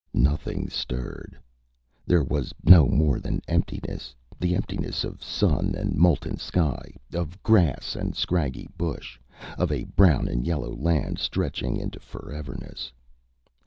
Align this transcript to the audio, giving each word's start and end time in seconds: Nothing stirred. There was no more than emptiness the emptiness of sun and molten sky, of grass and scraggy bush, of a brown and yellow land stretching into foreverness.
Nothing 0.15 0.67
stirred. 0.67 1.37
There 2.07 2.23
was 2.23 2.55
no 2.63 2.87
more 2.87 3.19
than 3.19 3.39
emptiness 3.47 4.15
the 4.39 4.55
emptiness 4.55 5.03
of 5.03 5.21
sun 5.23 5.75
and 5.77 5.95
molten 5.95 6.37
sky, 6.37 6.95
of 7.13 7.43
grass 7.43 7.95
and 7.95 8.15
scraggy 8.15 8.67
bush, 8.75 9.19
of 9.59 9.71
a 9.71 9.83
brown 9.83 10.27
and 10.27 10.43
yellow 10.43 10.73
land 10.73 11.19
stretching 11.19 11.77
into 11.77 11.99
foreverness. 11.99 12.91